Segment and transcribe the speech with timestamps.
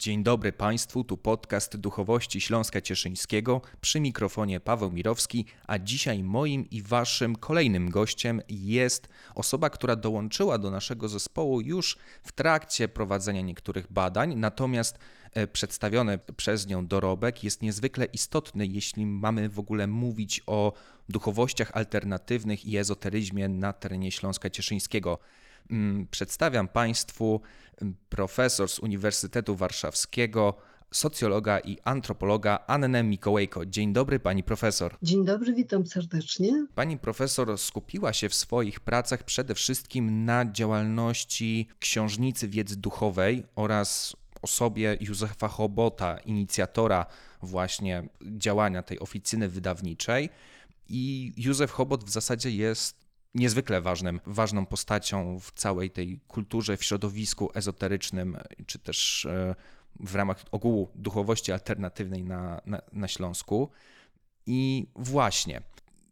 [0.00, 6.70] Dzień dobry Państwu, tu podcast Duchowości Śląska Cieszyńskiego, przy mikrofonie Paweł Mirowski, a dzisiaj moim
[6.70, 13.40] i Waszym kolejnym gościem jest osoba, która dołączyła do naszego zespołu już w trakcie prowadzenia
[13.40, 14.98] niektórych badań, natomiast
[15.32, 20.72] e, przedstawiony przez nią dorobek jest niezwykle istotny, jeśli mamy w ogóle mówić o
[21.08, 25.18] duchowościach alternatywnych i ezoteryzmie na terenie Śląska Cieszyńskiego.
[25.70, 27.40] Mm, przedstawiam Państwu
[27.82, 30.54] mm, profesor z Uniwersytetu Warszawskiego,
[30.92, 33.66] socjologa i antropologa Annę Mikołajko.
[33.66, 34.96] Dzień dobry, pani profesor.
[35.02, 36.66] Dzień dobry, witam serdecznie.
[36.74, 44.16] Pani profesor skupiła się w swoich pracach przede wszystkim na działalności książnicy wiedzy duchowej oraz
[44.42, 47.06] osobie Józefa Chobota, inicjatora
[47.42, 50.30] właśnie działania tej oficyny wydawniczej.
[50.88, 52.99] I Józef Chobot w zasadzie jest
[53.34, 59.54] niezwykle ważnym, ważną postacią w całej tej kulturze, w środowisku ezoterycznym, czy też e,
[60.00, 63.70] w ramach ogółu duchowości alternatywnej na, na, na Śląsku.
[64.46, 65.62] I właśnie,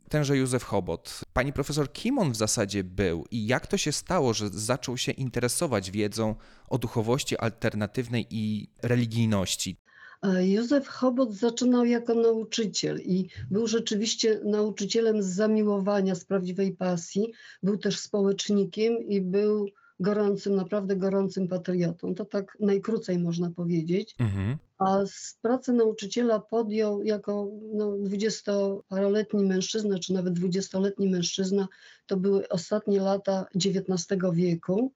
[0.09, 1.25] tenże Józef Chobot.
[1.33, 5.12] Pani profesor, kim on w zasadzie był i jak to się stało, że zaczął się
[5.12, 6.34] interesować wiedzą
[6.69, 9.77] o duchowości alternatywnej i religijności?
[10.23, 17.33] Józef Chobot zaczynał jako nauczyciel i był rzeczywiście nauczycielem z zamiłowania, z prawdziwej pasji.
[17.63, 19.69] Był też społecznikiem i był
[20.01, 22.15] gorącym, naprawdę gorącym patriotą.
[22.15, 24.15] To tak najkrócej można powiedzieć.
[24.19, 24.57] Mhm.
[24.79, 31.69] A z pracy nauczyciela podjął jako no, dwudziestoparoletni mężczyzna, czy nawet dwudziestoletni mężczyzna,
[32.07, 34.93] to były ostatnie lata XIX wieku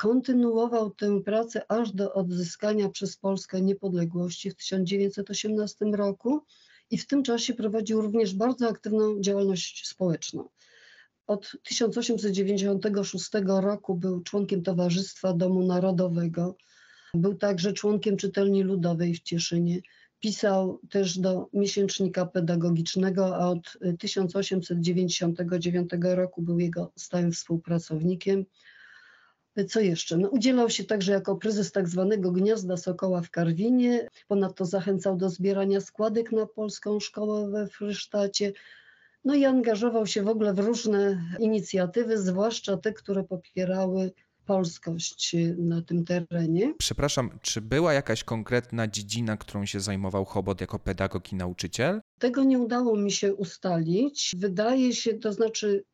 [0.00, 6.44] kontynuował tę pracę aż do odzyskania przez Polskę niepodległości w 1918 roku
[6.90, 10.48] i w tym czasie prowadził również bardzo aktywną działalność społeczną.
[11.26, 16.56] Od 1896 roku był członkiem Towarzystwa Domu Narodowego,
[17.14, 19.80] był także członkiem czytelni ludowej w Cieszynie.
[20.20, 28.44] Pisał też do miesięcznika pedagogicznego, a od 1899 roku był jego stałym współpracownikiem.
[29.68, 30.16] Co jeszcze?
[30.16, 34.08] No, udzielał się także jako prezes tak zwanego Gniazda Sokoła w Karwinie.
[34.28, 38.52] Ponadto zachęcał do zbierania składek na polską szkołę we Frysztacie.
[39.24, 44.12] No i angażował się w ogóle w różne inicjatywy, zwłaszcza te, które popierały
[44.46, 46.74] polskość na tym terenie.
[46.78, 52.00] Przepraszam, czy była jakaś konkretna dziedzina, którą się zajmował Chobot jako pedagog i nauczyciel?
[52.18, 54.34] Tego nie udało mi się ustalić.
[54.38, 55.84] Wydaje się, to znaczy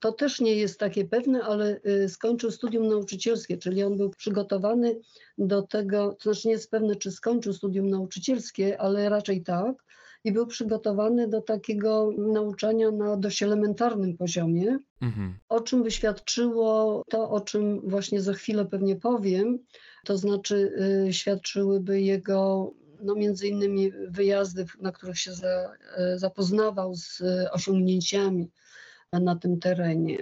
[0.00, 5.00] to też nie jest takie pewne, ale y, skończył studium nauczycielskie, czyli on był przygotowany
[5.38, 9.84] do tego, to znaczy nie jest pewne, czy skończył studium nauczycielskie, ale raczej tak,
[10.24, 15.38] i był przygotowany do takiego nauczania na dość elementarnym poziomie, mhm.
[15.48, 19.58] o czym wyświadczyło to, o czym właśnie za chwilę pewnie powiem,
[20.04, 20.72] to znaczy
[21.08, 22.70] y, świadczyłyby jego
[23.02, 25.72] no między innymi wyjazdy, na których się za,
[26.14, 27.22] y, zapoznawał z
[27.52, 28.50] osiągnięciami
[29.20, 30.18] na tym terenie.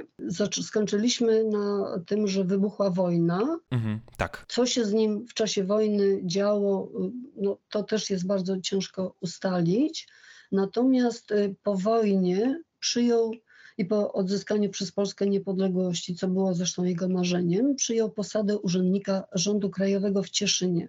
[0.63, 3.59] Skończyliśmy na tym, że wybuchła wojna.
[3.71, 4.45] Mhm, tak.
[4.49, 6.93] Co się z nim w czasie wojny działo,
[7.37, 10.09] no, to też jest bardzo ciężko ustalić.
[10.53, 13.33] Natomiast y, po wojnie przyjął
[13.79, 19.71] i po odzyskaniu przez Polskę niepodległości, co było zresztą jego marzeniem, przyjął posadę urzędnika rządu
[19.71, 20.89] krajowego w Cieszynie.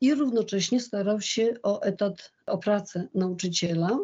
[0.00, 3.98] I równocześnie starał się o etat, o pracę nauczyciela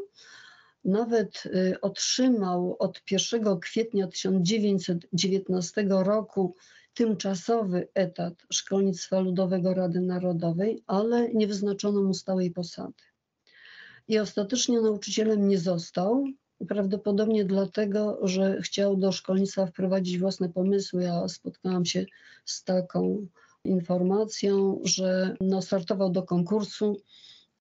[0.84, 6.54] nawet y, otrzymał od 1 kwietnia 1919 roku
[6.94, 13.02] tymczasowy etat Szkolnictwa Ludowego Rady Narodowej, ale nie wyznaczono mu stałej posady.
[14.08, 16.24] I ostatecznie nauczycielem nie został,
[16.68, 21.02] prawdopodobnie dlatego, że chciał do szkolnictwa wprowadzić własne pomysły.
[21.02, 22.06] Ja spotkałam się
[22.44, 23.26] z taką
[23.64, 27.00] informacją, że no, startował do konkursu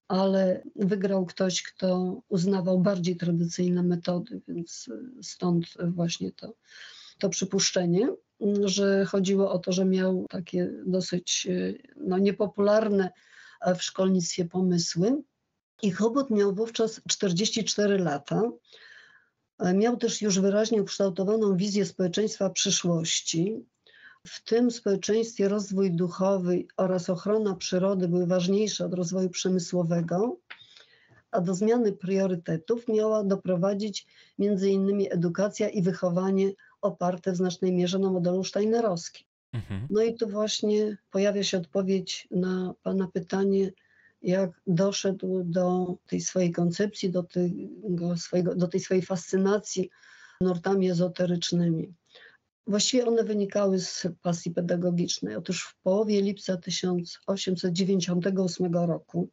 [0.08, 4.90] ale wygrał ktoś, kto uznawał bardziej tradycyjne metody, więc
[5.22, 6.54] stąd właśnie to,
[7.20, 8.10] to przypuszczenie,
[8.66, 11.48] że chodziło o to, że miał takie dosyć
[11.96, 13.12] no, niepopularne
[13.78, 15.22] w szkolnictwie pomysły.
[15.82, 18.42] I Chobot miał wówczas 44 lata.
[19.76, 23.66] Miał też już wyraźnie ukształtowaną wizję społeczeństwa przyszłości.
[24.28, 30.38] W tym społeczeństwie rozwój duchowy oraz ochrona przyrody były ważniejsze od rozwoju przemysłowego,
[31.32, 34.08] a do zmiany priorytetów miała doprowadzić
[34.40, 36.52] między innymi edukacja i wychowanie
[36.82, 39.28] oparte w znacznej mierze na modelu steinerowskim.
[39.54, 39.88] Mhm.
[39.90, 43.72] No i tu właśnie pojawia się odpowiedź na Pana pytanie,
[44.22, 49.90] jak doszedł do tej swojej koncepcji, do, tego swojego, do tej swojej fascynacji
[50.42, 51.94] nurtami ezoterycznymi.
[52.68, 55.36] Właściwie one wynikały z pasji pedagogicznej.
[55.36, 59.30] Otóż w połowie lipca 1898 roku,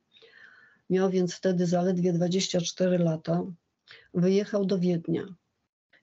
[0.90, 3.42] miał więc wtedy zaledwie 24 lata,
[4.14, 5.34] wyjechał do Wiednia.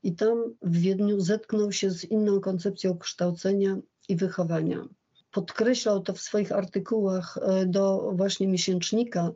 [0.04, 3.78] I tam w Wiedniu zetknął się z inną koncepcją kształcenia
[4.10, 4.88] i wychowania.
[5.32, 9.32] Podkreślał to w swoich artykułach e, do właśnie miesięcznika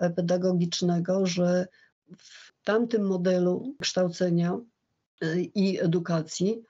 [0.00, 1.66] e, pedagogicznego, że
[2.18, 4.58] w tamtym modelu kształcenia
[5.20, 6.62] e, i edukacji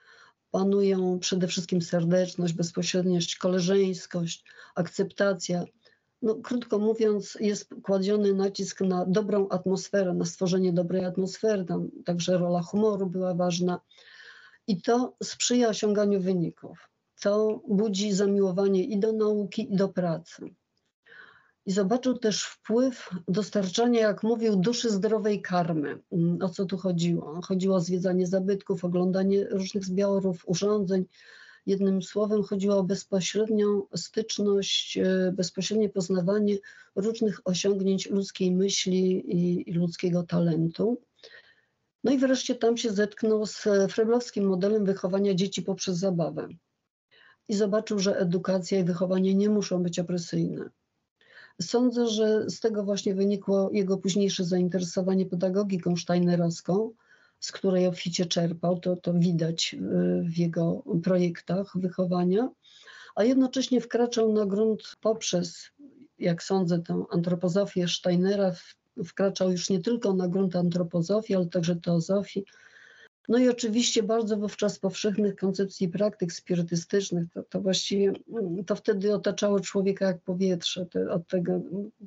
[0.55, 4.43] panują przede wszystkim serdeczność, bezpośredniość, koleżeńskość,
[4.75, 5.65] akceptacja.
[6.21, 11.65] No, krótko mówiąc, jest kładziony nacisk na dobrą atmosferę, na stworzenie dobrej atmosfery.
[11.65, 13.81] Tam także rola humoru była ważna.
[14.67, 16.89] I to sprzyja osiąganiu wyników.
[17.21, 20.55] To budzi zamiłowanie i do nauki, i do pracy.
[21.65, 25.99] I zobaczył też wpływ dostarczania, jak mówił, duszy zdrowej karmy.
[26.11, 27.41] Mm, o co tu chodziło?
[27.41, 31.05] Chodziło o zwiedzanie zabytków, oglądanie różnych zbiorów, urządzeń.
[31.65, 36.57] Jednym słowem chodziło o bezpośrednią styczność, e, bezpośrednie poznawanie
[36.95, 41.01] różnych osiągnięć ludzkiej myśli i, ludzkiego talentu.
[42.03, 46.47] No i wreszcie tam się zetknął z freblowskim modelem wychowania dzieci poprzez zabawę.
[47.47, 50.69] I zobaczył, że edukacja i wychowanie nie muszą być opresyjne
[51.61, 56.91] Sądzę, że z tego właśnie wynikło jego późniejsze zainteresowanie pedagogiką steinerowską,
[57.39, 62.49] z której obficie czerpał, to, to widać y, w jego projektach wychowania,
[63.15, 65.71] a jednocześnie wkraczał na grunt poprzez,
[66.19, 68.51] jak sądzę, tę antropozofię Steinera,
[69.05, 72.45] wkraczał już nie tylko na grunt antropozofii, ale także teozofii,
[73.29, 79.13] no i oczywiście bardzo wówczas powszechnych koncepcji praktyk spirytystycznych, to, to właściwie mm, to wtedy
[79.13, 80.85] otaczało człowieka jak powietrze.
[80.85, 81.61] To, od tego,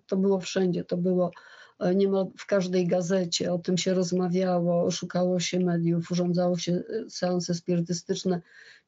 [0.06, 1.30] to było wszędzie, to było
[1.78, 7.10] e, niemal w każdej gazecie, o tym się rozmawiało, szukało się mediów, urządzało się e,
[7.10, 8.40] seanse spirytystyczne.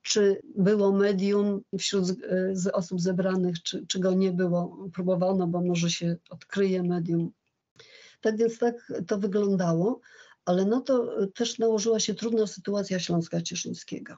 [0.02, 4.88] Czy było medium wśród e, z osób zebranych, czy, czy go nie było?
[4.94, 7.32] Próbowano, bo może się odkryje medium.
[8.20, 10.00] Tak więc tak to wyglądało
[10.50, 14.16] ale na to też nałożyła się trudna sytuacja Śląska Cieszyńskiego,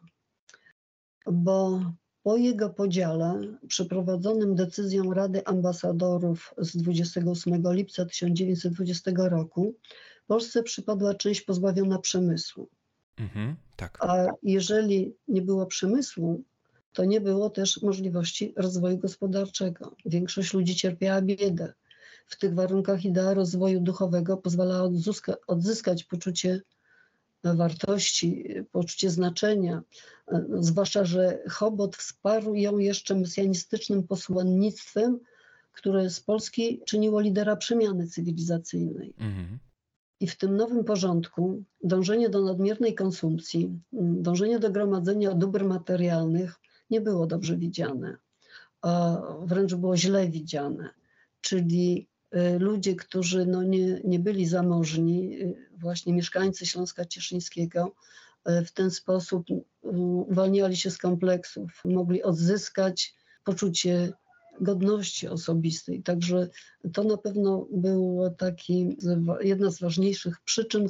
[1.26, 1.80] bo
[2.22, 9.74] po jego podziale, przeprowadzonym decyzją Rady Ambasadorów z 28 lipca 1920 roku,
[10.32, 12.68] Polsce przypadła część pozbawiona przemysłu.
[13.16, 13.98] Mhm, tak.
[14.00, 16.42] A jeżeli nie było przemysłu,
[16.92, 19.96] to nie było też możliwości rozwoju gospodarczego.
[20.04, 21.72] Większość ludzi cierpiała biedę
[22.26, 26.60] w tych warunkach idea rozwoju duchowego pozwala odzyska, odzyskać poczucie
[27.44, 29.82] wartości, poczucie znaczenia.
[30.60, 35.18] Zwłaszcza, że Chobot wsparł ją jeszcze mesjanistycznym posłannictwem,
[35.72, 39.14] które z Polski czyniło lidera przemiany cywilizacyjnej.
[39.18, 39.58] Mhm.
[40.20, 46.60] I w tym nowym porządku dążenie do nadmiernej konsumpcji, dążenie do gromadzenia dóbr materialnych
[46.90, 48.16] nie było dobrze widziane,
[48.82, 50.90] a wręcz było źle widziane.
[51.40, 52.08] Czyli
[52.58, 57.94] ludzie, którzy no nie, nie byli zamożni, y, właśnie mieszkańcy Śląska Cieszyńskiego,
[58.48, 59.46] y, w ten sposób
[59.82, 63.14] uwalniali się z kompleksów, mogli odzyskać
[63.44, 64.12] poczucie
[64.60, 66.02] godności osobistej.
[66.02, 66.48] Także
[66.92, 68.96] to na pewno było taki,
[69.40, 70.88] jedna z ważniejszych przyczyn,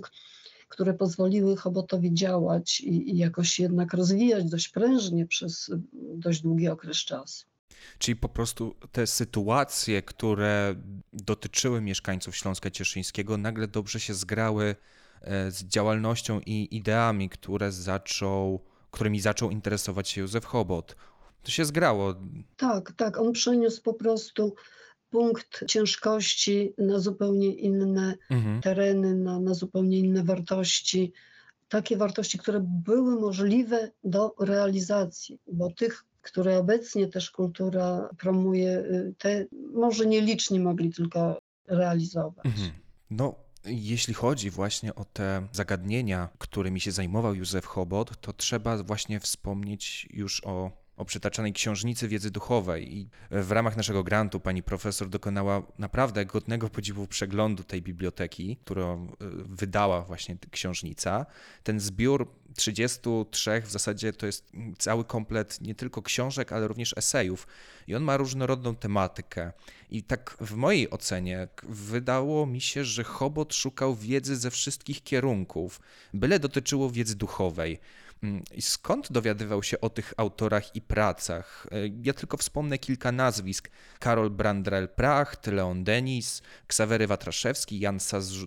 [0.68, 6.96] które pozwoliły Chobotowi działać i, i jakoś jednak rozwijać dość prężnie przez dość długi okres
[6.96, 7.51] czasu.
[7.98, 10.74] Czyli po prostu te sytuacje, które
[11.12, 14.76] dotyczyły mieszkańców Śląska Cieszyńskiego, nagle dobrze się zgrały
[15.22, 18.60] e, z działalnością i ideami, które zaczął,
[18.90, 20.96] którymi zaczął interesować się Józef Chobot.
[21.42, 22.14] To się zgrało.
[22.56, 23.18] Tak, tak.
[23.18, 24.54] On przeniósł po prostu
[25.10, 28.60] punkt ciężkości na zupełnie inne mhm.
[28.60, 31.12] tereny, na, na zupełnie inne wartości.
[31.68, 39.14] Takie wartości, które były możliwe do realizacji, bo tych które obecnie też kultura promuje, y,
[39.18, 41.38] te może nieliczni mogli tylko
[41.68, 42.46] realizować.
[42.46, 42.70] Mhm.
[43.10, 49.20] No, jeśli chodzi właśnie o te zagadnienia, którymi się zajmował Józef Chobot, to trzeba właśnie
[49.20, 55.08] wspomnieć już o o przytaczanej książnicy wiedzy duchowej i w ramach naszego grantu pani profesor
[55.08, 59.08] dokonała naprawdę godnego podziwu przeglądu tej biblioteki, którą e,
[59.46, 61.26] wydała właśnie książnica.
[61.62, 67.46] Ten zbiór 33 w zasadzie to jest cały komplet nie tylko książek, ale również esejów
[67.86, 69.52] i on ma różnorodną tematykę.
[69.90, 75.80] I tak w mojej ocenie wydało mi się, że Chobot szukał wiedzy ze wszystkich kierunków,
[76.14, 77.78] byle dotyczyło wiedzy duchowej.
[78.22, 81.66] Mm, I skąd dowiadywał się o tych autorach i pracach?
[81.70, 83.70] E, ja tylko wspomnę kilka nazwisk.
[83.98, 87.98] Karol Brandrel-Pracht, Leon Denis, Ksawery Watraszewski, Jan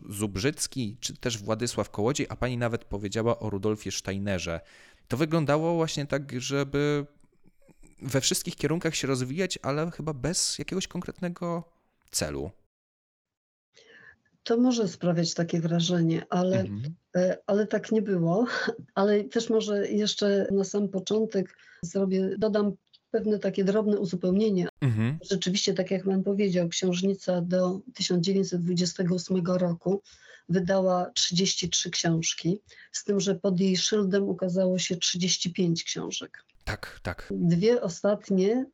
[0.10, 4.62] Zubrzycki, czy też Władysław Kołodziej, a pani nawet powiedziała o Rudolfie Steinerze.
[5.08, 7.06] To wyglądało właśnie tak, żeby
[8.02, 11.64] we wszystkich kierunkach się rozwijać, ale chyba bez jakiegoś konkretnego
[12.12, 12.52] celu.
[14.46, 16.96] To może sprawiać takie wrażenie, ale, Mhm.
[17.16, 18.46] e, ale tak nie było.
[18.96, 22.74] Ale też może jeszcze na sam początek zrobię, dodam
[23.12, 24.68] pewne takie drobne uzupełnienie.
[24.82, 25.18] Mhm.
[25.32, 30.02] Rzeczywiście, tak jak pan powiedział, księżnica do 1928 roku
[30.50, 32.60] wydała 33 książki,
[32.92, 36.46] z tym, że pod jej szyldem ukazało się 35 książek.
[36.64, 37.28] Tak, tak.
[37.32, 38.66] Dwie ostatnie,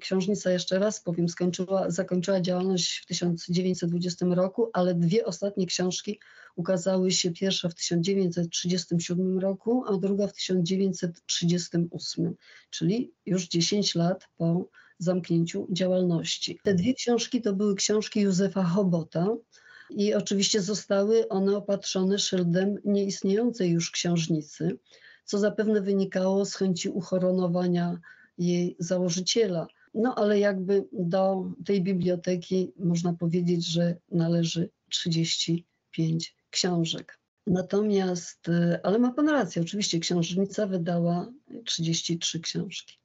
[0.00, 6.20] księżnica jeszcze raz powiem, skończyła, zakończyła działalność w 1920 roku, ale dwie ostatnie książki
[6.56, 12.34] ukazały się, pierwsza w 1937 roku, a druga w 1938,
[12.70, 14.68] czyli już 10 lat po
[14.98, 16.58] zamknięciu działalności.
[16.64, 19.28] Te dwie książki to były książki Józefa Hobota
[19.90, 24.78] i oczywiście zostały one opatrzone szyldem nieistniejącej już księżnicy,
[25.24, 27.98] co zapewne wynikało z chęci uchoronowania
[28.38, 29.66] jej założyciela.
[29.94, 37.18] No ale jakby do tej biblioteki można powiedzieć, że należy 35 książek.
[37.46, 41.32] Natomiast, y, ale ma pan rację, oczywiście księżnica wydała
[41.64, 42.98] 33 książki.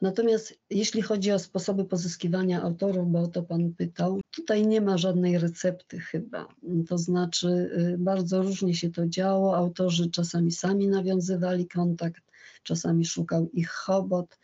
[0.00, 4.98] Natomiast jeśli chodzi o sposoby pozyskiwania autorów, bo o to pan pytał, tutaj nie ma
[4.98, 6.48] żadnej recepty chyba.
[6.88, 9.56] To znaczy, y, bardzo różnie się to działo.
[9.56, 12.22] Autorzy czasami sami nawiązywali kontakt,
[12.62, 14.38] czasami szukał ich Chobot,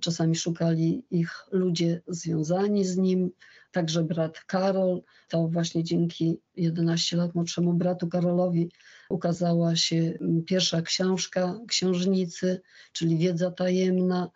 [0.00, 3.30] czasami szukali ich ludzie związani z nim,
[3.72, 5.02] także brat Karol.
[5.28, 8.70] To właśnie dzięki 11 lat młodszemu bratu Karolowi
[9.10, 12.60] ukazała się pierwsza książka księżnicy,
[12.92, 14.30] czyli Wiedza tajemna.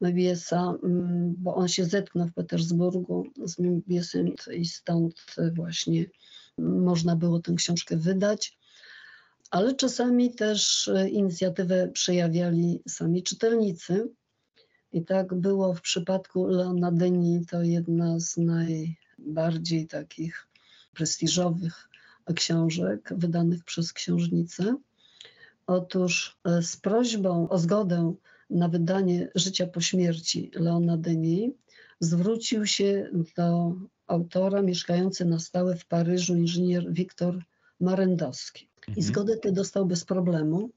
[0.00, 0.74] Mebiesa,
[1.38, 5.14] bo on się zetknął w Petersburgu z Mebiesem i stąd
[5.54, 6.06] właśnie
[6.58, 8.58] można było tę książkę wydać.
[9.52, 14.08] Ale czasami też e, inicjatywę przejawiali sami czytelnicy.
[14.92, 20.48] I tak było w przypadku Leona Dyni, to jedna z najbardziej takich
[20.94, 21.88] prestiżowych
[22.34, 24.76] książek wydanych przez księżnicę.
[25.66, 28.14] Otóż e, z prośbą o zgodę
[28.50, 31.52] na wydanie Życia po śmierci Leona Denis
[32.00, 33.74] zwrócił się do
[34.06, 37.44] autora mieszkający na stałe w Paryżu inżynier Wiktor
[37.80, 38.71] Marendowski.
[38.88, 39.06] I Mhm.
[39.06, 40.70] zgodę tę dostał bez problemu,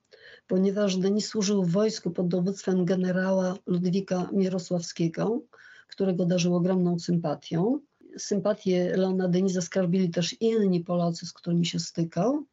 [0.47, 5.41] ponieważ Denis służył w wojsku pod dowództwem generała Ludwika Mierosławskiego,
[5.87, 7.79] którego darzył ogromną sympatią.
[8.17, 12.45] Sympatię Leona Denisa skarbili też inni Polacy, z którymi się stykał.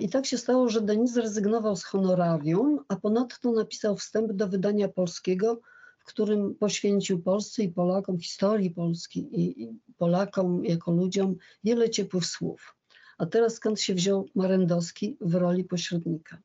[0.00, 4.88] I tak się stało, że Denis zrezygnował z honorarium, a ponadto napisał wstęp do wydania
[4.88, 5.60] polskiego,
[5.98, 12.26] w którym poświęcił Polsce i Polakom, historii Polski i, i Polakom jako ludziom wiele ciepłych
[12.26, 12.76] słów.
[13.20, 16.38] A teraz skąd się wziął Marendowski w roli pośrednika?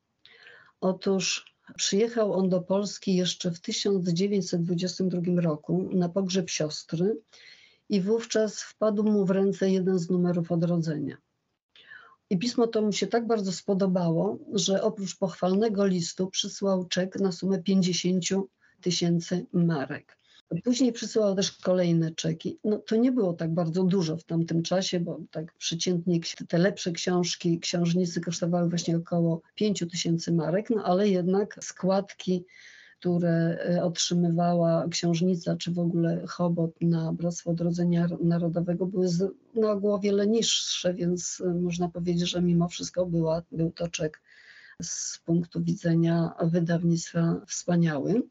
[0.80, 7.16] Otóż przyjechał on do Polski jeszcze w 1922 roku na pogrzeb siostry
[7.88, 11.16] i wówczas wpadł mu w ręce jeden z numerów odrodzenia.
[12.30, 17.32] I pismo to mu się tak bardzo spodobało, że oprócz pochwalnego listu przysłał czek na
[17.32, 18.24] sumę 50
[18.80, 20.18] tysięcy marek.
[20.64, 22.58] Później przysyłał też kolejne czeki.
[22.64, 26.92] No, to nie było tak bardzo dużo w tamtym czasie, bo tak przeciętnie te lepsze
[26.92, 32.44] książki księżnicy kosztowały właśnie około 5 tysięcy marek, no ale jednak składki,
[33.00, 39.08] które e, otrzymywała księżnica, czy w ogóle Chobot na Bractwo Odrodzenia Narodowego były
[39.54, 44.20] no, o wiele niższe, więc e, można powiedzieć, że mimo wszystko była, był to czek
[44.82, 48.22] z punktu widzenia wydawnictwa wspaniały.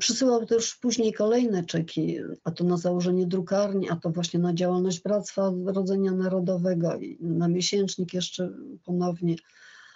[0.00, 5.00] Przysyłał też później kolejne czeki, a to na założenie drukarni, a to właśnie na działalność
[5.00, 8.52] Bractwa Odrodzenia Narodowego i na miesięcznik jeszcze
[8.84, 9.36] ponownie,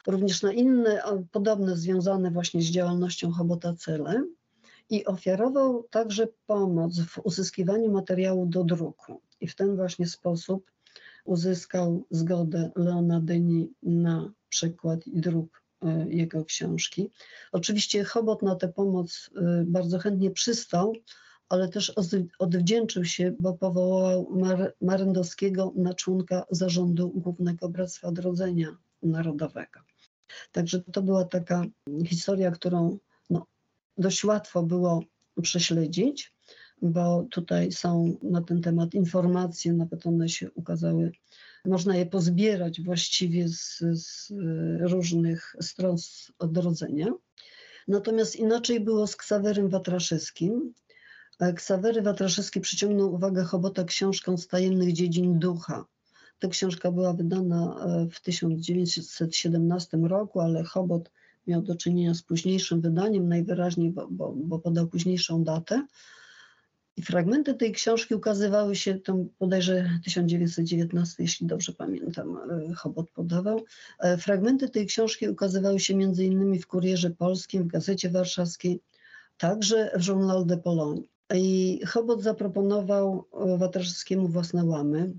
[0.06, 4.24] również na inne podobne związane właśnie z działalnością Chobota cele
[4.90, 9.20] i ofiarował także pomoc w uzyskiwaniu materiału do druku.
[9.40, 10.70] I w ten właśnie sposób
[11.24, 15.65] uzyskał zgodę Leona Dyni na przekład i druk
[16.08, 17.10] jego książki.
[17.52, 20.92] Oczywiście Chobot na tę pomoc y, bardzo chętnie przystał,
[21.48, 21.92] ale też
[22.38, 29.80] odwdzięczył się, bo powołał Mar- Marendowskiego na członka zarządu Głównego Bractwa Odrodzenia Narodowego.
[30.52, 31.64] Także to była taka
[32.06, 32.98] historia, którą
[33.30, 33.46] no,
[33.98, 35.02] dość łatwo było
[35.42, 36.32] prześledzić,
[36.82, 41.12] bo tutaj są na ten temat informacje, nawet one się ukazały,
[41.66, 47.06] można je pozbierać właściwie z, z y, różnych stron z odrodzenia.
[47.88, 50.74] Natomiast inaczej było z Ksawerym Watraszewskim.
[51.40, 55.84] E, Ksawery Watraszewski przyciągnął uwagę Chobota książką z tajemnych dziedzin ducha.
[56.38, 61.10] Ta książka była wydana e, w 1917 roku, ale Chobot
[61.46, 65.86] miał do czynienia z późniejszym wydaniem, najwyraźniej, bo, bo, bo podał późniejszą datę.
[66.96, 73.64] I fragmenty tej książki ukazywały się, tam bodajże 1919, jeśli dobrze pamiętam, e, Chobot podawał.
[74.00, 78.80] E, Fragmenty tej książki ukazywały się innymi w Kurierze Polskim, w Gazecie Warszawskiej,
[79.38, 81.02] także w Journal de Pologne.
[81.34, 85.12] I Chobot zaproponował e, Watraszewskiemu własne łamy.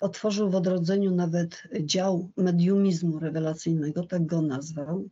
[0.00, 5.08] Otworzył w odrodzeniu nawet dział mediumizmu rewelacyjnego, tak go nazwał.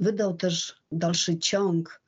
[0.00, 2.03] Wydał też dalszy ciąg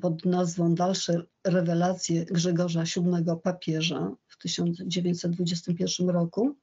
[0.00, 6.56] pod nazwą Dalsze rewelacje Grzegorza VII papieża w 1921 roku.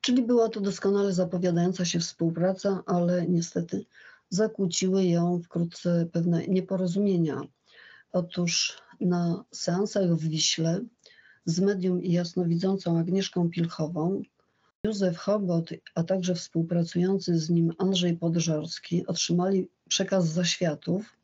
[0.00, 3.84] Czyli była to doskonale zapowiadająca się współpraca, ale niestety
[4.28, 7.40] zakłóciły ją wkrótce pewne nieporozumienia.
[8.12, 10.80] Otóż na seansach w Wiśle
[11.44, 14.22] z medium i jasnowidzącą Agnieszką Pilchową
[14.84, 21.17] Józef Chobot, a także współpracujący z nim Andrzej Podżorski otrzymali przekaz zaświatów,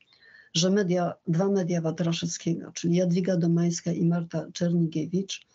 [0.54, 5.46] że media, dwa media Watraszewskiego, czyli Jadwiga Domańska i Marta Czernigiewicz,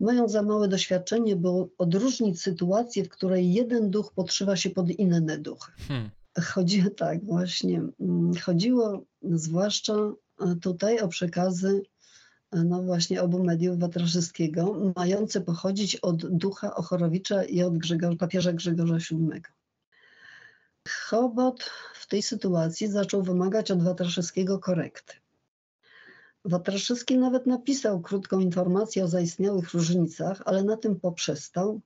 [0.00, 5.38] mają za małe doświadczenie, by odróżnić sytuację, w której jeden duch podszywa się pod inne
[5.38, 5.72] duchy.
[5.88, 6.10] Hmm.
[6.44, 11.82] Chodzi tak właśnie, mm, chodziło zwłaszcza e, tutaj o przekazy
[12.50, 18.52] e, no właśnie obu mediów Watraszewskiego, mające pochodzić od ducha Ochorowicza i od Grzegorza, papieża
[18.52, 19.42] Grzegorza VII.
[20.88, 25.14] Chobot w tej sytuacji zaczął wymagać od Watraszewskiego korekty.
[26.44, 31.80] Watraszewski nawet napisał krótką informację o zaistniałych różnicach, ale na tym poprzestał.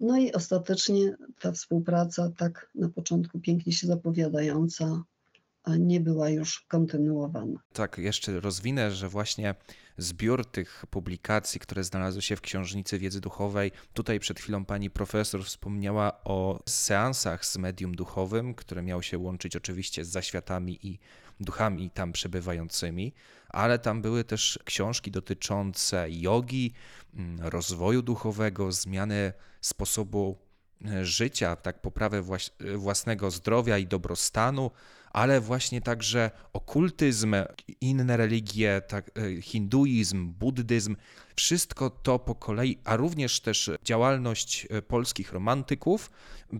[0.00, 5.02] No i ostatecznie ta współpraca, tak na początku pięknie się zapowiadająca,
[5.78, 7.60] nie była już kontynuowana.
[7.72, 9.54] Tak, jeszcze rozwinę, że właśnie
[9.98, 15.44] zbiór tych publikacji, które znalazły się w Książnicy Wiedzy Duchowej, tutaj przed chwilą pani profesor
[15.44, 20.98] wspomniała o seansach z medium duchowym, które miały się łączyć oczywiście z zaświatami i
[21.40, 23.12] duchami tam przebywającymi,
[23.48, 26.72] ale tam były też książki dotyczące jogi,
[27.14, 30.38] mm, rozwoju duchowego, zmiany sposobu
[30.86, 32.22] e, życia, tak poprawę
[32.76, 34.70] własnego zdrowia i dobrostanu,
[35.12, 37.34] ale właśnie także okultyzm,
[37.80, 40.96] inne religie, tak, e, hinduizm, buddyzm,
[41.36, 46.10] wszystko to po kolei, a również też działalność e, polskich romantyków,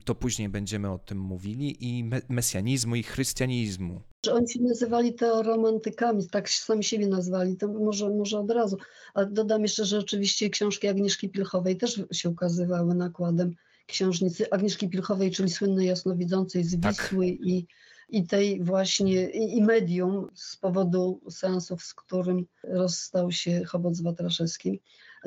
[0.04, 4.00] to później będziemy o tym mówili, i mesjanizmu i chrystianizmu.
[4.32, 8.76] Oni się nazywali teoromantykami, tak sami siebie nazwali, to może, może od razu.
[9.14, 13.54] A dodam jeszcze, że oczywiście książki Agnieszki Pilchowej też się ukazywały nakładem
[13.86, 16.92] książnicy Agnieszki Pilchowej, czyli słynnej jasnowidzącej z Tak.
[16.92, 17.66] Wisły i,
[18.12, 24.00] i tej właśnie, i, i medium z powodu seansów, z którym rozstał się Chobot z
[24.00, 24.78] Watraszewskim,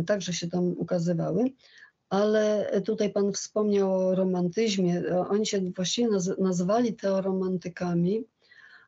[0.06, 1.52] także się tam ukazywały.
[2.10, 5.04] Ale tutaj Pan wspomniał o romantyzmie.
[5.30, 8.24] Oni się właściwie naz- nazwali teoromantykami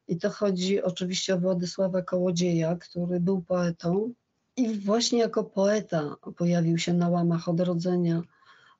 [0.07, 4.13] i to chodzi oczywiście o Władysława Kołodzieja, który był poetą
[4.55, 8.21] i właśnie jako poeta pojawił się na łamach odrodzenia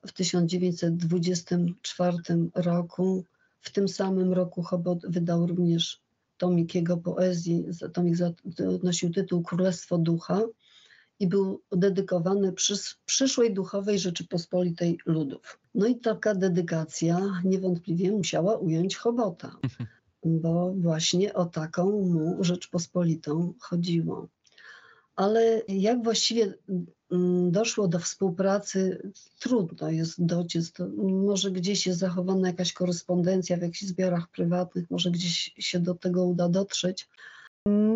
[0.06, 2.16] w 1924
[2.54, 3.24] roku.
[3.60, 6.00] W tym samym roku Chobot wydał również
[6.36, 7.64] tomik jego poezji.
[7.92, 8.16] Tomik
[8.82, 10.42] nosił tytuł Królestwo Ducha
[11.20, 15.60] i był dedykowany przys- przyszłej duchowej Rzeczypospolitej ludów.
[15.74, 19.56] No i taka dedykacja niewątpliwie musiała ująć Chobota,
[20.42, 24.28] bo właśnie o taką mu Rzeczpospolitą chodziło.
[25.16, 26.54] Ale jak właściwie
[27.50, 30.72] doszło do współpracy, trudno jest dociec.
[30.72, 35.94] To może gdzieś jest zachowana jakaś korespondencja w jakichś zbiorach prywatnych, może gdzieś się do
[35.94, 37.08] tego uda dotrzeć.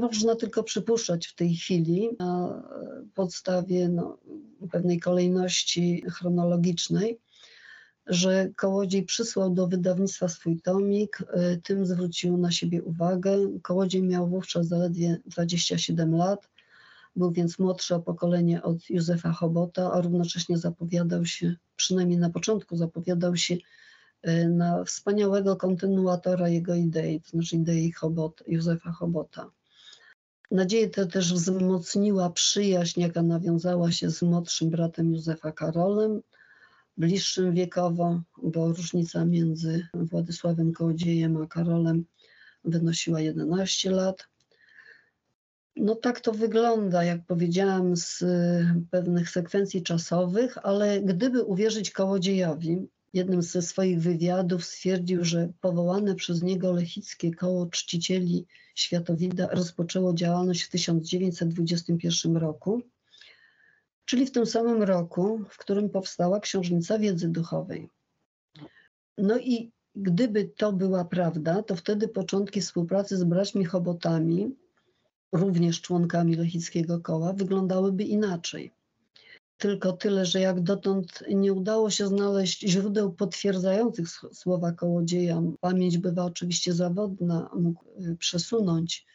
[0.01, 2.62] Można tylko przypuszczać w tej chwili na
[3.14, 4.18] podstawie no,
[4.70, 7.18] pewnej kolejności chronologicznej,
[8.07, 13.37] że Kołodziej przysłał do wydawnictwa swój tomik, y, tym zwrócił na siebie uwagę.
[13.62, 16.48] Kołodziej miał wówczas zaledwie 27 lat,
[17.16, 22.77] był więc młodszy o pokolenie od Józefa Chobota, a równocześnie zapowiadał się, przynajmniej na początku
[22.77, 23.57] zapowiadał się
[24.29, 29.51] y, na wspaniałego kontynuatora jego idei, to znaczy idei Chobot, Józefa Chobota.
[30.51, 36.22] Nadzieję tę też wzmocniła przyjaźń, jaka nawiązała się z młodszym bratem Józefa Karolem,
[36.96, 42.05] bliższym wiekowo, bo różnica między Władysławem Kołodziejem a Karolem
[42.64, 44.29] wynosiła 11 lat.
[45.77, 48.25] No tak to wygląda, jak powiedziałam, z
[48.91, 56.43] pewnych sekwencji czasowych, ale gdyby uwierzyć Kołodziejowi, jednym ze swoich wywiadów stwierdził, że powołane przez
[56.43, 62.83] niego lechickie koło czcicieli Światowida rozpoczęło działalność w 1921 roku,
[64.05, 67.89] czyli w tym samym roku, w którym powstała Książnica Wiedzy Duchowej.
[69.19, 74.57] No i gdyby to była prawda, to wtedy początki współpracy z braćmi Chobotami,
[75.33, 78.73] również członkami Lechickiego Koła, wyglądałyby inaczej.
[79.59, 86.25] Tylko tyle, że jak dotąd nie udało się znaleźć źródeł potwierdzających słowa kołodzieja, pamięć bywa
[86.25, 89.07] oczywiście zawodna, mógł y, przesunąć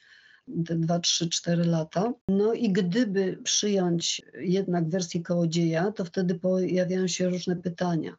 [0.65, 2.13] te 2, 3, 4 lata.
[2.27, 8.15] No i gdyby przyjąć jednak wersję kołodzieja, to wtedy pojawiają się różne pytania.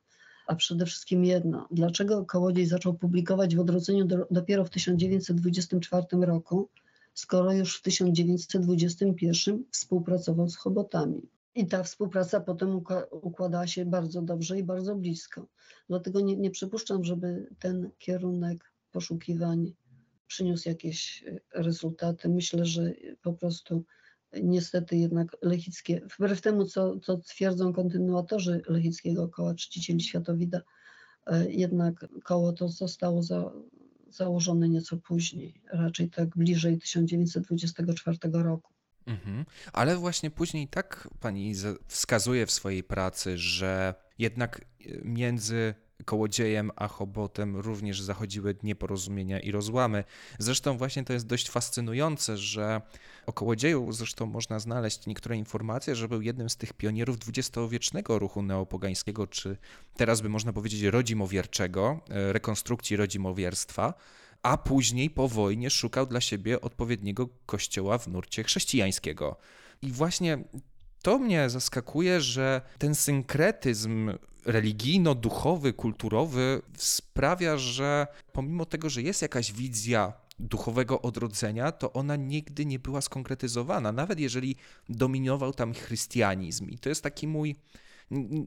[0.47, 6.69] A przede wszystkim jedno, dlaczego kołodziej zaczął publikować w odrodzeniu do, dopiero w 1924 roku,
[7.19, 11.23] skoro już w 1921 współpracował z Chobotami.
[11.55, 15.47] I ta współpraca potem układała się bardzo dobrze i bardzo blisko.
[15.89, 19.73] Dlatego nie, nie przypuszczam, żeby ten kierunek poszukiwań
[20.27, 22.29] przyniósł jakieś e, rezultaty.
[22.29, 23.85] Myślę, że po prostu
[24.43, 30.61] niestety jednak Lechickie, wbrew temu, co, co twierdzą kontynuatorzy Lechickiego Koła Czcicieli Światowida,
[31.27, 33.53] e, jednak koło to zostało za,
[34.11, 38.73] założone nieco później, raczej tak bliżej 1924 roku.
[39.07, 39.45] Mhm.
[39.73, 41.55] Ale właśnie później tak pani
[41.87, 44.65] wskazuje w swojej pracy, że jednak
[45.05, 45.75] między
[46.09, 50.05] kołodziejem a Chobotem również zachodziły nieporozumienia i rozłamy.
[50.39, 52.81] Zresztą właśnie to jest dość fascynujące, że
[53.27, 58.43] o kołodzieju zresztą można znaleźć niektóre informacje, że był jednym z tych pionierów dwudziestowiecznego ruchu
[58.43, 59.57] neopogańskiego, czy
[59.97, 63.95] teraz by można powiedzieć rodzimowierczego, e, rekonstrukcji rodzimowierstwa
[64.43, 69.37] a później po wojnie szukał dla siebie odpowiedniego kościoła w nurcie chrześcijańskiego.
[69.83, 70.45] I właśnie
[71.09, 74.13] to mnie zaskakuje, że ten synkretyzm
[74.45, 82.67] religijno-duchowy, kulturowy sprawia, że pomimo tego, że jest jakaś wizja duchowego odrodzenia, to ona nigdy
[82.67, 84.57] nie była skonkretyzowana, nawet jeżeli
[84.89, 86.69] dominował tam chrystianizm.
[86.71, 87.57] I to jest taki mój.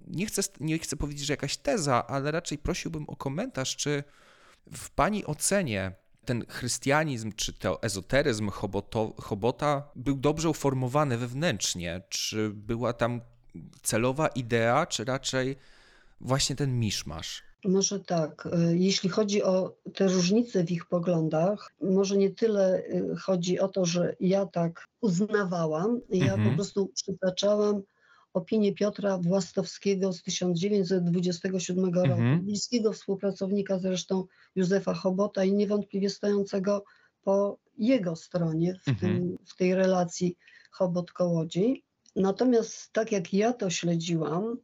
[0.08, 4.04] Nie chcę, nie chcę powiedzieć, że jakaś teza, ale raczej prosiłbym o komentarz, czy
[4.74, 5.92] w Pani ocenie
[6.26, 12.02] ten chrystianizm czy to ezoteryzm Choboto, Chobota był dobrze uformowany wewnętrznie?
[12.10, 13.22] Czy była tam
[13.82, 15.56] celowa idea, czy raczej
[16.22, 17.44] właśnie ten miszmasz?
[17.66, 18.46] Może tak.
[18.46, 23.68] Y, jeśli chodzi o te różnice w ich poglądach, może nie tyle y, chodzi o
[23.68, 26.50] to, że ja tak uznawałam, ja mhm.
[26.50, 27.82] po prostu przytaczałam
[28.34, 32.42] opinię Piotra Włastowskiego z 1927 roku, mhm.
[32.42, 36.84] bliskiego współpracownika zresztą Józefa Chobota i niewątpliwie stojącego
[37.24, 38.98] po jego stronie w, mhm.
[38.98, 40.38] tym, w tej relacji
[40.72, 41.84] Chobot-Kołodziej.
[42.16, 44.58] Natomiast tak jak ja to śledziłam,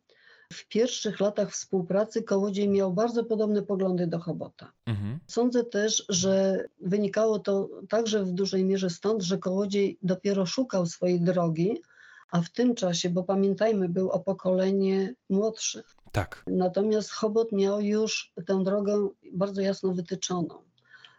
[0.53, 4.71] w pierwszych latach współpracy Kołodziej miał bardzo podobne poglądy do Chobota.
[4.85, 5.19] Mhm.
[5.27, 11.21] Sądzę też, że wynikało to także w dużej mierze stąd, że Kołodziej dopiero szukał swojej
[11.21, 11.81] drogi,
[12.31, 15.83] a w tym czasie, bo pamiętajmy, był o pokolenie młodszy.
[16.11, 16.43] Tak.
[16.47, 20.67] Natomiast Chobot miał już tę drogę bardzo jasno wytyczoną.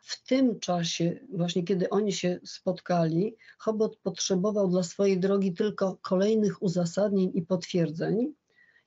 [0.02, 6.62] W tym czasie, właśnie kiedy oni się spotkali, Chobot potrzebował dla swojej drogi tylko kolejnych
[6.62, 8.34] uzasadnień i potwierdzeń,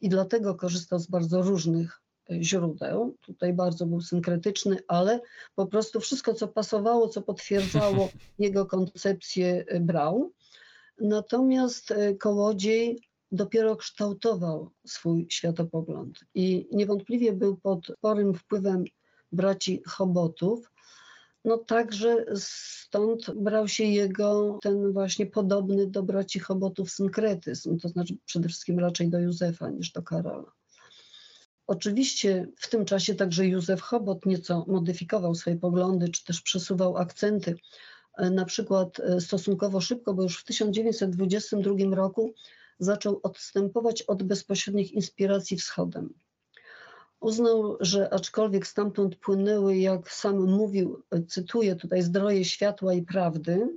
[0.02, 3.16] i dlatego korzystał z bardzo różnych e, źródeł.
[3.22, 5.22] Tutaj bardzo był synkretyczny, ale
[5.56, 10.32] po prostu wszystko, co pasowało, co potwierdzało jego koncepcję, e, brał.
[11.02, 13.00] Natomiast e, Kołodziej
[13.32, 18.84] dopiero kształtował swój światopogląd i niewątpliwie był pod sporym wpływem
[19.32, 20.72] braci Chobotów.
[21.46, 28.18] No także stąd brał się jego ten właśnie podobny do braci Chobotów synkretyzm, to znaczy
[28.26, 30.52] przede wszystkim raczej do Józefa niż do Karola.
[31.68, 37.56] Oczywiście w tym czasie także Józef Chobot nieco modyfikował swoje poglądy, czy też przesuwał akcenty
[38.30, 42.34] na przykład e, stosunkowo szybko, bo już w 1922 roku
[42.80, 46.14] zaczął odstępować od bezpośrednich inspiracji wschodem.
[47.20, 53.68] Uznał, że aczkolwiek stamtąd płynęły, jak sam mówił, e, cytuję tutaj, zdroje światła i prawdy,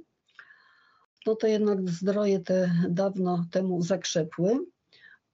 [1.26, 4.58] no to jednak zdroje te dawno temu zakrzepły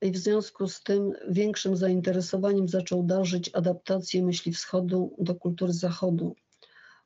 [0.02, 6.36] i w związku z tym większym zainteresowaniem zaczął darzyć adaptację myśli wschodu do kultury zachodu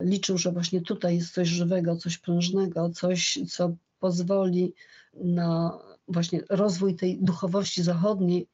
[0.00, 4.74] liczył, że właśnie tutaj jest coś żywego, coś prężnego, coś, co pozwoli
[5.14, 5.78] na
[6.09, 8.46] właśnie rozwój tej duchowości zachodniej.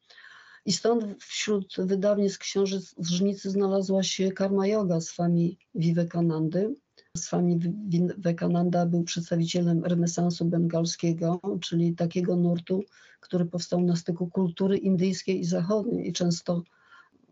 [0.66, 6.74] I stąd wśród wydawnictw książek z Żnicy znalazła się Karma Yoga Swami Vivekanandy.
[7.16, 12.84] Swami Vivekananda był przedstawicielem renesansu bengalskiego, czyli takiego nurtu,
[13.20, 16.62] który powstał na styku kultury indyjskiej i zachodniej i często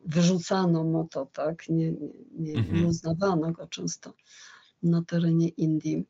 [0.04, 1.92] wyrzucano mu to, tak, nie,
[2.32, 2.87] nie, nie mhm.
[2.87, 4.12] uznawano go często
[4.82, 6.04] na terenie Indii.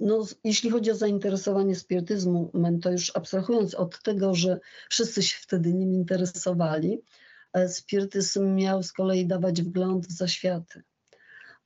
[0.00, 5.74] No, jeśli chodzi o zainteresowanie spirytyzmem, to już abstrahując od tego, że wszyscy się wtedy
[5.74, 7.02] nim interesowali,
[7.54, 10.82] E, Spirytyzm miał z kolei dawać wgląd w zaświaty.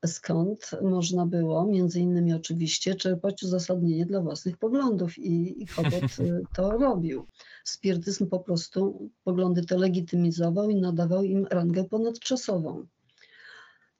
[0.07, 5.67] Skąd można było, między innymi oczywiście, czerpać uzasadnienie dla własnych poglądów i, i
[6.21, 7.27] y, to robił.
[7.65, 12.87] Spirytyzm po prostu poglądy te legitymizował i nadawał im rangę ponadczasową.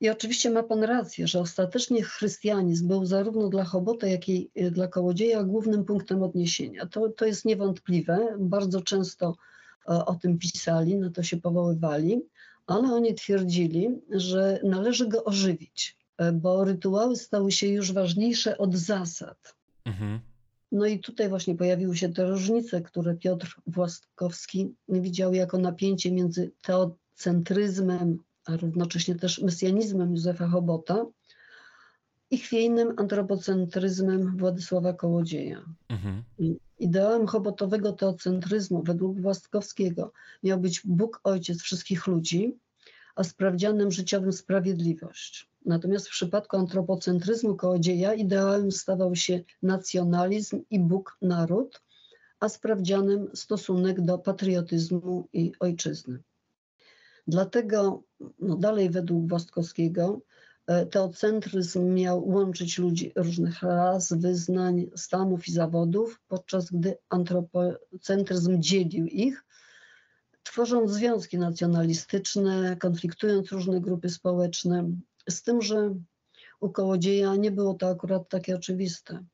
[0.01, 4.71] I oczywiście ma pan rację, że ostatecznie chrystianizm był zarówno dla Chobota, jak i y,
[4.71, 6.87] dla Kołodzieja głównym punktem odniesienia.
[6.87, 8.37] To, to jest niewątpliwe.
[8.39, 9.37] Bardzo często
[9.87, 12.23] o, o tym pisali, na to się powoływali,
[12.69, 18.77] ale oni twierdzili, że należy go ożywić, e, bo rytuały stały się już ważniejsze od
[18.77, 19.55] zasad.
[19.85, 20.21] Mhm.
[20.73, 26.53] No i tutaj właśnie pojawiły się te różnice, które Piotr Właskowski widział jako napięcie między
[26.63, 31.07] teocentryzmem, a równocześnie też mesjanizmem Józefa Chobota
[32.31, 35.65] i chwiejnym antropocentryzmem Władysława Kołodzieja.
[35.89, 36.23] Mhm.
[36.79, 40.13] Ideałem chobotowego teocentryzmu według Właskowskiego
[40.43, 42.59] miał być Bóg Ojciec wszystkich ludzi,
[43.17, 45.51] a sprawdzianem życiowym sprawiedliwość.
[45.67, 51.83] Natomiast w przypadku antropocentryzmu Kołodzieja ideałem stawał się nacjonalizm i Bóg naród,
[52.41, 56.23] a sprawdzianem stosunek do patriotyzmu i ojczyzny.
[57.27, 58.03] Dlatego
[58.39, 60.21] no dalej według Właskowskiego
[60.91, 69.45] teocentryzm miał łączyć ludzi różnych ras, wyznań, stanów i zawodów, podczas gdy antropocentryzm dzielił ich,
[70.43, 74.91] tworząc związki nacjonalistyczne, konfliktując różne grupy społeczne,
[75.29, 75.95] z tym, że
[76.61, 79.25] u Kołodzieja nie było to akurat takie oczywiste.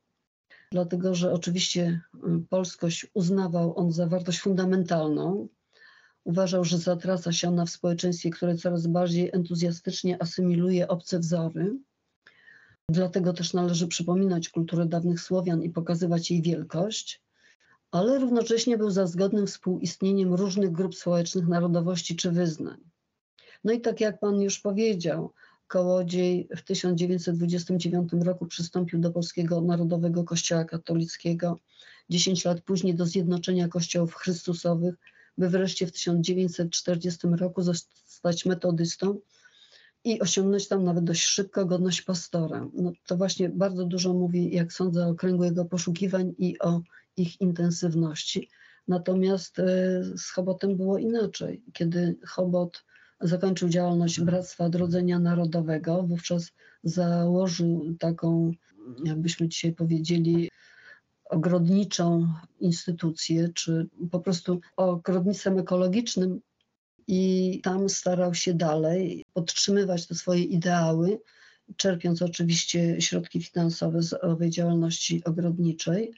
[0.71, 2.19] Dlatego, że oczywiście y,
[2.49, 5.47] polskość uznawał on za wartość fundamentalną,
[6.25, 11.77] Uważał, że zatraca się ona w społeczeństwie, które coraz bardziej entuzjastycznie asymiluje obce wzory.
[12.89, 17.21] Dlatego też należy przypominać kulturę dawnych Słowian i pokazywać jej wielkość,
[17.91, 22.79] ale równocześnie był za zgodnym współistnieniem różnych grup społecznych, narodowości czy wyznań.
[23.63, 25.33] No i tak jak pan już powiedział,
[25.67, 31.59] Kołodziej w 1929 roku przystąpił do Polskiego Narodowego Kościoła Katolickiego,
[32.09, 34.95] 10 lat później do Zjednoczenia Kościołów Chrystusowych,
[35.37, 39.19] by wreszcie w 1940 roku zostać metodystą
[40.03, 42.69] i osiągnąć tam nawet dość szybko godność pastora.
[42.73, 46.81] No, to właśnie bardzo dużo mówi, jak sądzę, o kręgu jego poszukiwań i o
[47.17, 48.49] ich intensywności.
[48.87, 49.63] Natomiast e,
[50.17, 51.63] z Chobotem było inaczej.
[51.73, 52.83] Kiedy Chobot
[53.21, 56.51] zakończył działalność Bractwa Odrodzenia Narodowego, wówczas
[56.83, 58.51] założył taką,
[59.05, 60.49] jakbyśmy dzisiaj powiedzieli,
[61.29, 62.27] ogrodniczą
[62.59, 66.41] instytucję, czy po prostu ogrodnictwem ekologicznym
[67.07, 71.19] i tam starał się dalej podtrzymywać te swoje ideały,
[71.77, 76.13] czerpiąc oczywiście środki finansowe z owej działalności ogrodniczej.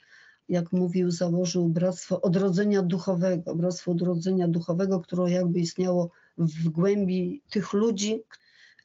[0.50, 7.74] Jak mówił, założył Bractwo Odrodzenia Duchowego, Bractwo Odrodzenia Duchowego, które jakby istniało w głębi tych
[7.74, 8.24] ludzi,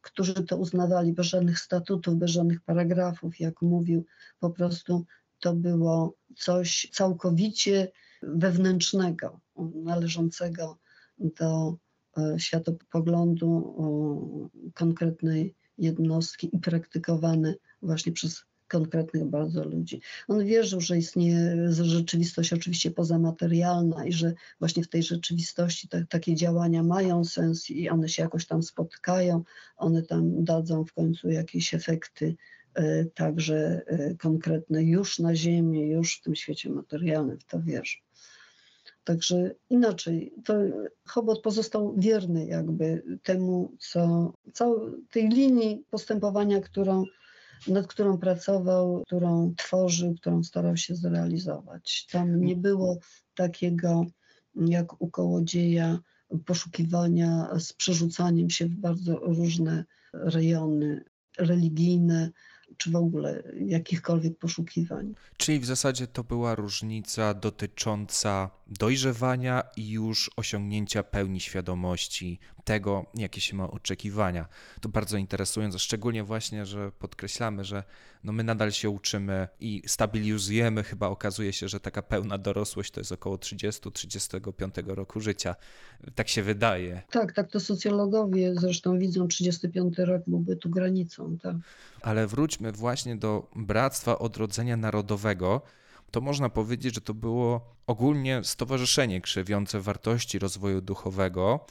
[0.00, 4.04] którzy to uznawali bez żadnych statutów, bez żadnych paragrafów, jak mówił,
[4.40, 5.04] po prostu
[5.42, 9.40] to było coś całkowicie wewnętrznego,
[9.74, 10.78] należącego
[11.18, 11.76] do
[12.18, 13.76] e, światopoglądu
[14.74, 20.00] konkretnej jednostki i praktykowane właśnie przez konkretnych bardzo ludzi.
[20.28, 26.34] On wierzył, że istnieje rzeczywistość oczywiście pozamaterialna i że właśnie w tej rzeczywistości te, takie
[26.34, 29.42] działania mają sens i one się jakoś tam spotkają,
[29.76, 32.36] one tam dadzą w końcu jakieś efekty
[33.14, 37.96] także e, konkretne już na Ziemi, już w tym świecie materialnym, w to wierzę.
[39.04, 40.54] Także inaczej, to
[41.04, 47.04] Chobot pozostał wierny jakby temu, co, całej tej linii postępowania, którą,
[47.68, 52.06] nad którą pracował, którą tworzył, którą starał się zrealizować.
[52.10, 52.98] Tam nie było
[53.34, 54.06] takiego,
[54.54, 55.98] jak u Kołodzieja,
[56.46, 61.04] poszukiwania z przerzucaniem się w bardzo różne rejony
[61.38, 62.30] religijne,
[62.76, 65.14] czy w ogóle jakichkolwiek poszukiwań.
[65.36, 73.40] Czyli w zasadzie to była różnica dotycząca dojrzewania i już osiągnięcia pełni świadomości tego, jakie
[73.40, 74.48] się ma oczekiwania.
[74.80, 77.84] To bardzo interesujące, szczególnie właśnie, że podkreślamy, że
[78.24, 80.82] no my nadal się uczymy i stabilizujemy.
[80.82, 85.56] Chyba okazuje się, że taka pełna dorosłość to jest około 30-35 roku życia.
[86.14, 87.02] Tak się wydaje.
[87.10, 91.38] Tak, tak to socjologowie zresztą widzą 35 rok byłby tu granicą.
[91.42, 91.56] Tak.
[92.02, 95.62] Ale wróćmy właśnie do Bractwa Odrodzenia Narodowego
[96.12, 101.66] to można powiedzieć, że to było ogólnie stowarzyszenie krzewiące wartości rozwoju duchowego,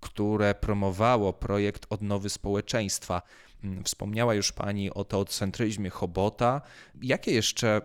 [0.00, 3.22] które promowało projekt odnowy społeczeństwa.
[3.64, 6.60] Mm, wspomniała już Pani o teocentryzmie Chobota.
[7.02, 7.80] Jakie jeszcze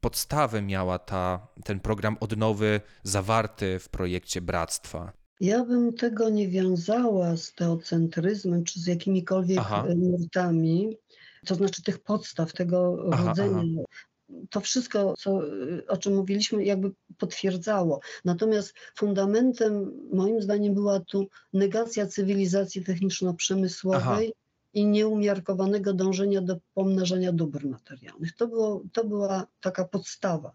[0.00, 5.12] podstawy miała ta, ten program odnowy zawarty w projekcie Bractwa?
[5.40, 9.84] Ja bym tego nie wiązała z teocentryzmem czy z jakimikolwiek Aha.
[9.96, 10.96] nurtami,
[11.46, 13.58] to znaczy tych podstaw, tego Aha, rodzenia.
[13.58, 13.84] aha.
[14.50, 18.00] To wszystko, co, y, o czym mówiliśmy, jakby potwierdzało.
[18.24, 24.32] Natomiast fundamentem, moim zdaniem, była tu negacja cywilizacji techniczno-przemysłowej
[24.74, 28.36] i nieumiarkowanego dążenia do pomnażania dóbr materialnych.
[28.36, 30.52] To, było, to była taka podstawa.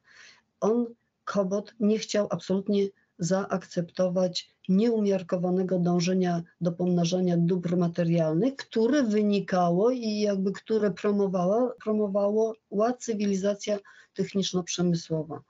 [0.59, 0.85] On,
[1.23, 2.87] Kobot, nie chciał absolutnie
[3.19, 12.53] zaakceptować nieumiarkowanego dążenia do pomnażania dóbr materialnych, które wynikało i jakby które promowała, promowało
[12.99, 13.79] cywilizacja
[14.13, 15.41] techniczno-przemysłowa.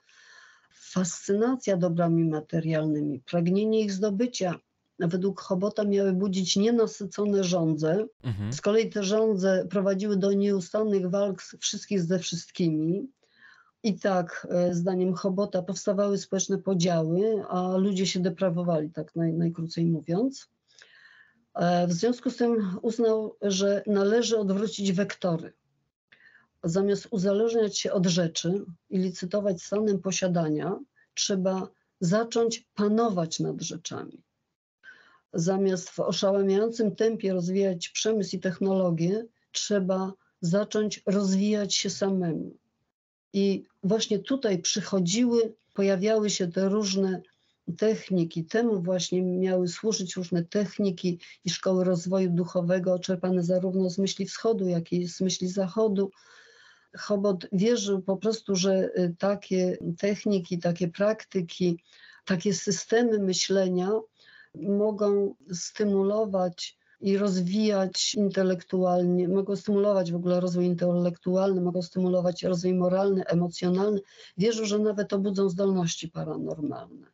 [0.72, 4.56] Fascynacja dobrami materialnymi, pragnienie ich zdobycia,
[5.00, 8.08] według Chobota miały budzić nienasycone żądze.
[8.24, 8.54] Mhm.
[8.54, 13.08] Z kolei te żądze prowadziły do nieustannych walk wszystkich ze wszystkimi.
[13.84, 19.86] I tak, e, zdaniem Chobota, powstawały społeczne podziały, a ludzie się deprawowali, tak naj, najkrócej
[19.86, 20.50] mówiąc.
[21.54, 25.54] E, W związku z tym uznał, że należy odwrócić wektory.
[26.64, 30.80] Zamiast uzależniać się od rzeczy i licytować stanem posiadania,
[31.14, 31.68] trzeba
[32.00, 34.24] zacząć panować nad rzeczami.
[35.34, 42.58] Zamiast w oszałamiającym tempie rozwijać przemysł i technologię, trzeba zacząć rozwijać się samemu.
[43.34, 47.22] I właśnie tutaj przychodziły, pojawiały się te różne
[47.78, 48.46] techniki.
[48.46, 54.68] Temu właśnie miały służyć różne techniki i szkoły rozwoju duchowego, czerpane zarówno z myśli wschodu,
[54.68, 56.12] jak i z myśli zachodu.
[56.98, 61.80] Chobot wierzył po prostu, że y, takie techniki, takie praktyki,
[62.26, 63.92] takie systemy myślenia
[64.56, 73.26] mogą stymulować i rozwijać intelektualnie, mogą stymulować w ogóle rozwój intelektualny, mogą stymulować rozwój moralny,
[73.26, 74.02] emocjonalny.
[74.38, 77.08] Wierzył, że nawet obudzą zdolności paranormalne.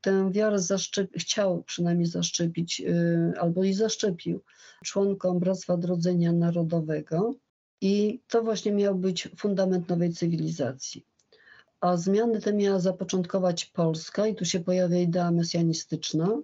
[0.00, 4.42] Tę wiarę zaszczep- chciał przynajmniej zaszczepić, yy, albo i zaszczepił
[4.84, 7.34] członkom Bractwa Odrodzenia Narodowego
[7.80, 11.06] i to właśnie miał być fundament nowej cywilizacji.
[11.80, 16.42] A zmiany te miała zapoczątkować Polska i tu się pojawia idea mesjanistyczna,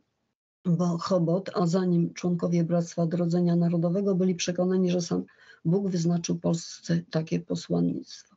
[0.64, 5.25] bo Chobot, a za nim członkowie Bractwa Odrodzenia Narodowego byli przekonani, że sam
[5.64, 8.37] Bóg wyznaczył Polsce takie posłannictwo.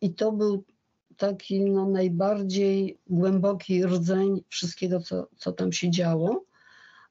[0.00, 0.64] I to był
[1.16, 6.44] taki no, najbardziej głęboki rdzeń wszystkiego, co, co tam się działo.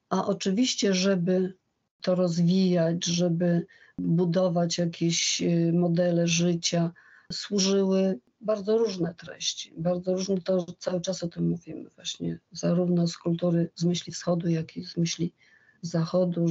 [0.09, 1.53] A oczywiście, żeby
[2.01, 3.65] to rozwijać, żeby
[3.97, 6.91] budować jakieś y, modele życia,
[7.31, 9.73] służyły bardzo różne treści.
[9.77, 14.47] Bardzo różne, to cały czas o tym mówimy właśnie, zarówno z kultury, z myśli wschodu,
[14.47, 15.33] jak i z myśli
[15.81, 16.45] zachodu,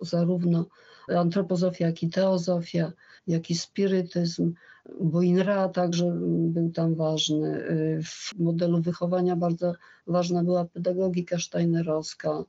[0.00, 0.66] zarówno
[1.08, 2.92] antropozofia, jak i teozofia,
[3.26, 4.54] jak i spirytyzm,
[5.00, 7.64] bo Inra także był tam ważny.
[8.04, 9.72] W modelu wychowania bardzo
[10.06, 12.44] ważna była pedagogika steinerowska.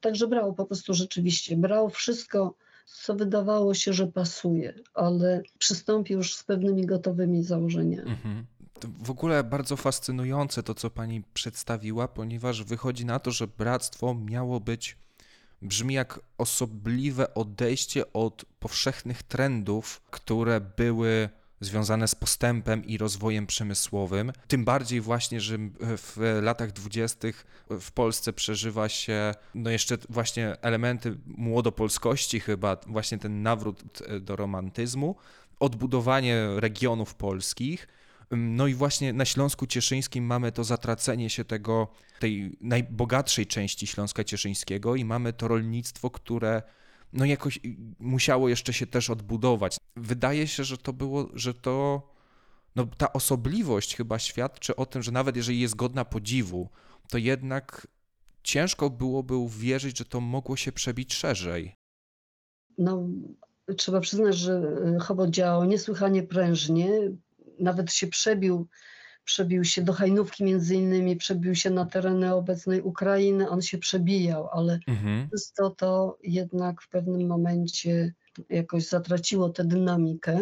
[0.00, 2.54] Także brał po prostu rzeczywiście, brał wszystko,
[2.86, 8.10] co wydawało się, że pasuje, ale przystąpił już z pewnymi gotowymi założeniami.
[8.10, 8.46] Mhm.
[9.02, 14.60] W ogóle bardzo fascynujące to, co pani przedstawiła, ponieważ wychodzi na to, że bractwo miało
[14.60, 14.96] być,
[15.62, 21.28] brzmi jak osobliwe odejście od powszechnych trendów, które były
[21.60, 24.32] związane z postępem i rozwojem przemysłowym.
[24.48, 31.18] Tym bardziej właśnie, że w latach dwudziestych w Polsce przeżywa się no jeszcze właśnie elementy
[31.26, 33.82] młodopolskości chyba, właśnie ten nawrót
[34.20, 35.16] do romantyzmu,
[35.60, 37.88] odbudowanie regionów polskich.
[38.30, 41.88] No i właśnie na Śląsku Cieszyńskim mamy to zatracenie się tego,
[42.18, 46.62] tej najbogatszej części Śląska Cieszyńskiego i mamy to rolnictwo, które
[47.16, 47.60] no jakoś
[47.98, 49.76] musiało jeszcze się też odbudować.
[49.96, 52.02] Wydaje się, że to było, że to,
[52.76, 56.68] no ta osobliwość chyba świadczy o tym, że nawet jeżeli jest godna podziwu,
[57.10, 57.86] to jednak
[58.42, 61.74] ciężko byłoby uwierzyć, że to mogło się przebić szerzej.
[62.78, 63.08] No,
[63.76, 64.62] trzeba przyznać, że
[65.00, 66.90] Chobot działał niesłychanie prężnie,
[67.60, 68.68] nawet się przebił,
[69.26, 74.48] przebił się do Hajnówki między innymi, przebił się na tereny obecnej Ukrainy, on się przebijał,
[74.52, 75.28] ale Mhm.
[75.56, 78.14] to, to jednak w pewnym momencie
[78.48, 80.40] jakoś zatraciło tę dynamikę.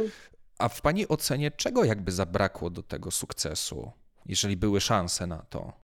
[0.59, 3.91] A w Pani ocenie czego jakby zabrakło do tego sukcesu,
[4.27, 5.84] jeżeli były szanse na to?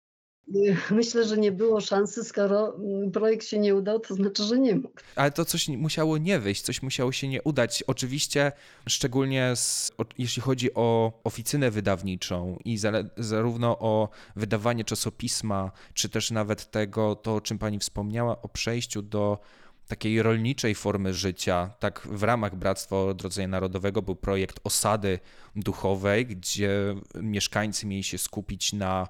[0.92, 2.80] Myślę, że nie było szansy, skoro
[3.14, 5.00] projekt się nie udał, to znaczy, że nie mógł.
[5.16, 7.84] Ale to coś musiało nie wyjść, coś musiało się nie udać.
[7.88, 8.52] Oczywiście,
[8.88, 16.32] szczególnie z, jeśli chodzi o oficynę wydawniczą i za, zarówno o wydawanie czasopisma, czy też
[16.32, 19.40] nawet tego, to o czym pani wspomniała, o przejściu do
[19.88, 21.74] takiej rolniczej formy życia.
[21.80, 25.20] Tak w ramach Bractwa Odrodzenia Narodowego był projekt osady
[25.56, 29.08] duchowej, gdzie mieszkańcy mieli się skupić na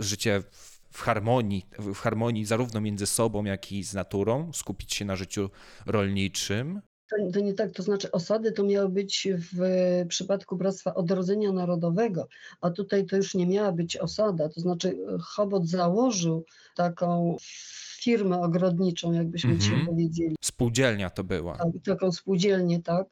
[0.00, 0.42] życie
[0.90, 5.50] w harmonii, w harmonii zarówno między sobą, jak i z naturą, skupić się na życiu
[5.86, 6.80] rolniczym.
[7.10, 9.58] To, to nie tak, to znaczy osady to miały być w
[10.08, 12.28] przypadku Bractwa Odrodzenia Narodowego,
[12.60, 16.44] a tutaj to już nie miała być osada, to znaczy Chobot założył
[16.76, 17.36] taką
[18.02, 19.86] firmę ogrodniczą, jakbyśmy dzisiaj Mhm.
[19.86, 21.56] powiedzieli, Spółdzielnia to była.
[21.56, 23.06] tak, taką spółdzielnię, tak.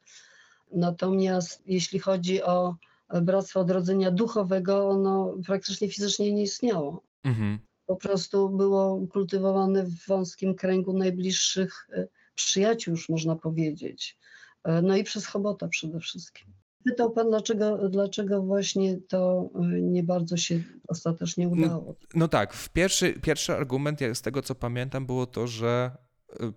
[0.73, 2.77] Natomiast jeśli chodzi o
[3.23, 7.03] Bractwo Odrodzenia Duchowego, ono praktycznie fizycznie nie istniało.
[7.25, 7.59] Mhm.
[7.87, 14.19] Po prostu było kultywowane w wąskim kręgu najbliższych e, przyjaciół, już można powiedzieć.
[14.65, 16.53] E, No i przez Chobota przede wszystkim.
[16.85, 21.95] Pytał pan, dlaczego, dlaczego właśnie to e, nie bardzo się ostatecznie udało.
[22.15, 25.91] No tak, w pierwszy, pierwszy argument, jak z tego co pamiętam, było to, że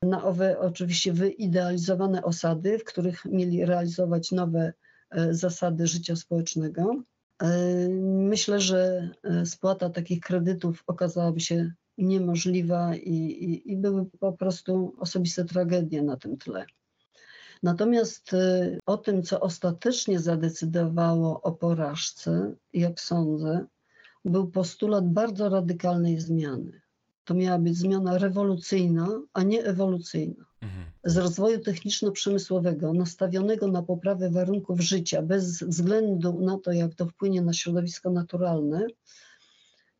[0.03, 4.73] na owe oczywiście wyidealizowane osady, w których mieli realizować nowe
[5.09, 7.03] e, zasady życia społecznego.
[7.41, 14.33] E, Myślę, że e, spłata takich kredytów okazałaby się niemożliwa i, i, i były po
[14.33, 16.65] prostu osobiste tragedie na tym tle.
[17.63, 23.65] Natomiast y, o tym, co ostatecznie zadecydowało o porażce, jak sądzę,
[24.25, 26.81] był postulat bardzo radykalnej zmiany.
[27.25, 30.45] To miała być zmiana rewolucyjna, a nie ewolucyjna.
[30.61, 30.85] Mhm.
[31.03, 37.41] Z rozwoju techniczno-przemysłowego, nastawionego na poprawę warunków życia, bez względu na to, jak to wpłynie
[37.41, 38.87] na środowisko naturalne,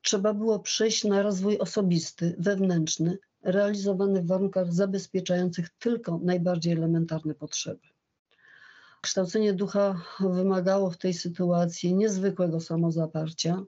[0.01, 7.87] trzeba było przejść na rozwój osobisty, wewnętrzny, realizowany w warunkach zabezpieczających tylko najbardziej elementarne potrzeby.
[9.01, 13.63] Kształcenie ducha wymagało w tej sytuacji niezwykłego samozaparcia,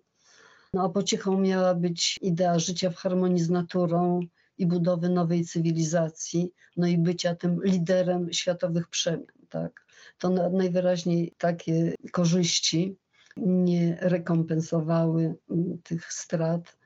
[0.73, 4.19] no a pociechą miała być idea życia w harmonii z naturą
[4.57, 9.25] i budowy nowej cywilizacji, no i bycia tym liderem światowych przemian.
[9.49, 9.85] Tak?
[10.17, 12.97] To na- najwyraźniej takie korzyści
[13.37, 15.35] nie rekompensowały
[15.83, 16.77] tych strat,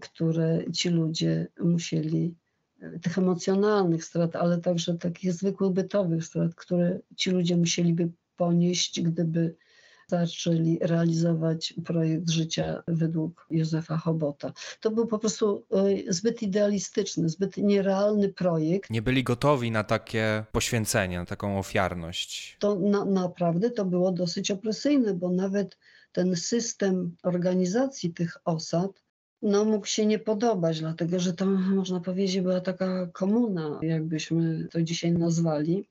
[0.00, 2.34] które ci ludzie musieli,
[2.80, 9.00] e, tych emocjonalnych strat, ale także takich zwykłych bytowych strat, które ci ludzie musieliby ponieść,
[9.00, 9.56] gdyby
[10.08, 14.52] zaczęli realizować projekt życia według Józefa Chobota.
[14.80, 15.66] To był po prostu
[16.06, 18.90] e, zbyt idealistyczny, zbyt nierealny projekt.
[18.90, 22.56] Nie byli gotowi na takie poświęcenie, na taką ofiarność.
[22.60, 25.78] To na, naprawdę to było dosyć opresyjne, bo nawet
[26.12, 29.05] ten system organizacji tych osad
[29.42, 34.82] no, mógł się nie podobać, dlatego że to można powiedzieć była taka komuna, jakbyśmy to
[34.82, 35.88] dzisiaj nazwali,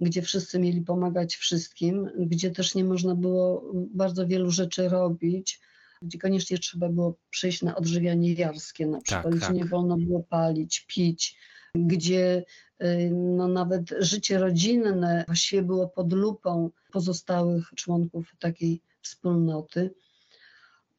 [0.00, 5.60] gdzie wszyscy mieli pomagać wszystkim, gdzie też nie można było bardzo wielu rzeczy robić,
[6.02, 9.56] gdzie koniecznie trzeba było przejść na odżywianie jarskie na przykład, gdzie tak.
[9.56, 11.36] nie wolno było palić, pić,
[11.74, 12.44] gdzie
[12.82, 19.90] y, no, nawet życie rodzinne właściwie było pod lupą pozostałych członków takiej wspólnoty.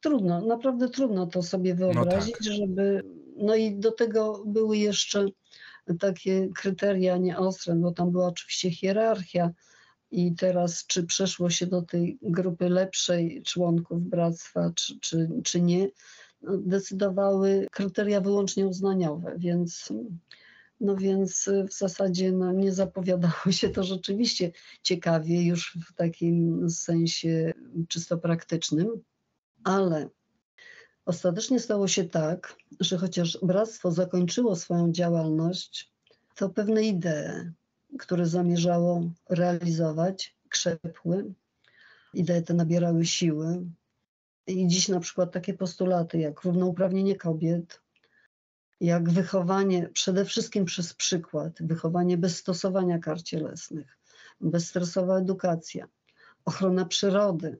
[0.01, 3.03] Trudno, naprawdę trudno to sobie wyobrazić, żeby.
[3.37, 5.25] No i do tego były jeszcze
[5.99, 9.51] takie kryteria nieostre, bo tam była oczywiście hierarchia.
[10.11, 15.87] I teraz, czy przeszło się do tej grupy lepszej członków bractwa, czy, czy, czy nie,
[16.41, 19.89] no, decydowały kryteria wyłącznie uznaniowe, więc,
[20.79, 24.51] no więc w zasadzie no, nie zapowiadało się to rzeczywiście
[24.83, 27.53] ciekawie, już w takim sensie
[27.87, 28.87] czysto praktycznym,
[29.63, 30.09] ale
[31.05, 35.91] ostatecznie stało się tak, że chociaż bractwo zakończyło swoją działalność,
[36.35, 37.51] to pewne idee,
[37.99, 41.33] które zamierzało realizować, krzepły.
[42.13, 43.65] Idee te nabierały siły.
[44.47, 47.81] I dziś na przykład takie postulaty jak równouprawnienie kobiet,
[48.79, 53.97] jak wychowanie przede wszystkim przez przykład, wychowanie bez stosowania kar cielesnych,
[54.41, 55.87] bezstresowa edukacja,
[56.45, 57.59] ochrona przyrody,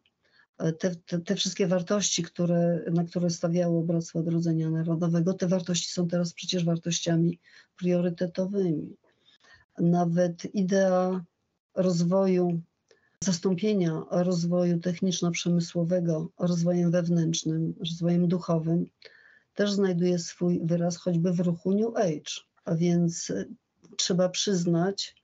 [0.79, 6.07] te, te, te, wszystkie wartości, które, na które stawiało Bractwo Odrodzenia Narodowego, te wartości są
[6.07, 7.39] teraz przecież wartościami
[7.77, 8.95] priorytetowymi.
[9.79, 11.25] Nawet idea
[11.75, 12.61] rozwoju,
[13.23, 18.85] zastąpienia rozwoju techniczno-przemysłowego rozwojem wewnętrznym, rozwojem duchowym,
[19.53, 22.41] też znajduje swój wyraz choćby w ruchu New Age.
[22.65, 23.33] A więc
[23.97, 25.20] trzeba przyznać,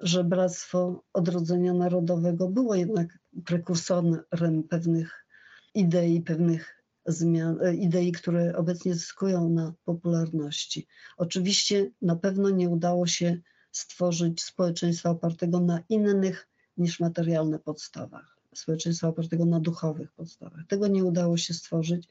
[0.00, 4.22] że Bractwo Odrodzenia Narodowego było jednak prekursorem
[4.68, 5.26] pewnych
[5.74, 10.86] idei, pewnych zmian, y, idei, które obecnie zyskują na popularności.
[11.16, 13.38] Oczywiście na pewno nie udało się
[13.72, 20.66] stworzyć społeczeństwa opartego na innych niż materialne podstawach, społeczeństwa opartego na duchowych podstawach.
[20.68, 22.08] Tego nie udało się stworzyć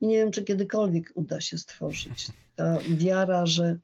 [0.00, 2.28] i nie wiem, czy kiedykolwiek uda się stworzyć.
[2.56, 3.78] Ta wiara, że,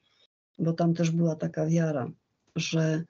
[0.59, 2.11] bo tam też była taka wiara,
[2.57, 3.05] że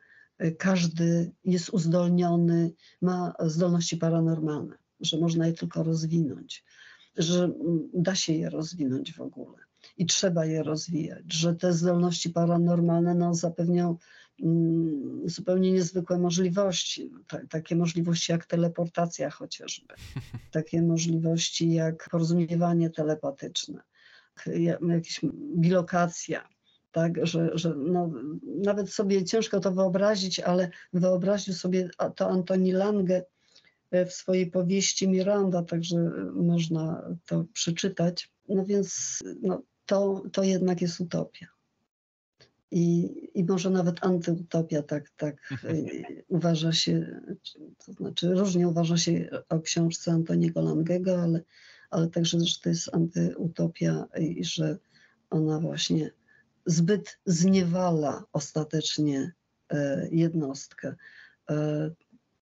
[0.58, 2.72] każdy jest uzdolniony,
[3.02, 6.64] ma zdolności paranormalne, że można je tylko rozwinąć,
[7.16, 7.52] że
[7.94, 9.58] da się je rozwinąć w ogóle
[9.98, 13.96] i trzeba je rozwijać, że te zdolności paranormalne no, zapewnią
[14.42, 17.10] mm, zupełnie niezwykłe możliwości.
[17.12, 19.94] No, takie możliwości jak teleportacja chociażby,
[20.50, 23.82] takie możliwości jak porozumiewanie telepatyczne,
[24.88, 25.20] jakieś
[25.56, 26.48] bilokacja.
[26.92, 28.10] Tak, że, że no,
[28.44, 33.24] nawet sobie ciężko to wyobrazić, ale wyobraził sobie to Antoni Lange
[33.90, 35.96] e, w swojej powieści Miranda, także
[36.34, 38.32] można to przeczytać.
[38.48, 41.46] No więc no, to, to jednak jest utopia.
[42.70, 47.20] I, I może nawet antyutopia, tak, tak y, uważa się,
[47.86, 51.42] to znaczy różnie uważa się o książce Antoniego Langego, ale,
[51.90, 54.78] ale także, że to jest antyutopia i że
[55.30, 56.10] ona właśnie
[56.66, 59.32] zbyt zniewala ostatecznie
[59.70, 60.94] e, jednostkę.
[61.50, 61.90] E,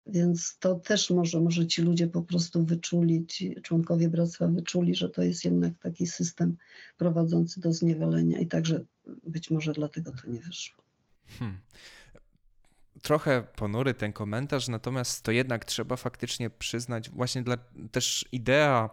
[0.08, 5.10] więc to też może, może ci ludzie po prostu wyczuli, ci członkowie bractwa wyczuli, że
[5.10, 6.58] to jest jednak taki system
[6.98, 8.86] prowadzący do zniewolenia i także
[9.24, 10.84] być może dlatego to nie wyszło.
[11.40, 11.58] Hmm
[13.02, 17.58] trochę ponury ten komentarz, natomiast to jednak trzeba faktycznie przyznać, właśnie dla,
[17.92, 18.90] też idea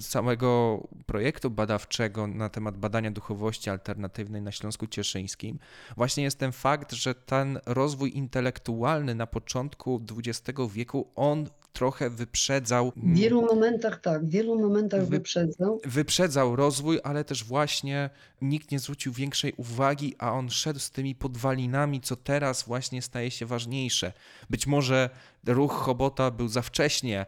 [0.00, 5.58] całego projektu badawczego na temat badania duchowości alternatywnej na Śląsku Cieszyńskim,
[5.96, 12.92] właśnie jest ten fakt, że ten rozwój intelektualny na początku XX wieku, on trochę wyprzedzał.
[12.96, 15.80] W wielu momentach tak, w wielu momentach wy, wyprzedzał.
[15.84, 18.10] Wyprzedzał rozwój, ale też właśnie
[18.42, 23.30] nikt nie zwrócił większej uwagi, a on szedł z tymi podwalinami, co teraz właśnie staje
[23.30, 24.12] się ważniejsze.
[24.50, 25.10] Być może
[25.46, 27.26] ruch Chobota był za wcześnie.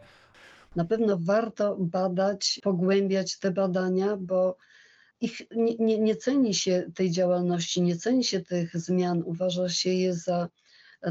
[0.75, 4.57] Na pewno warto badać, pogłębiać te badania, bo
[5.21, 9.89] ich nie, nie, nie ceni się tej działalności, nie ceni się tych zmian, uważa się
[9.89, 10.49] je za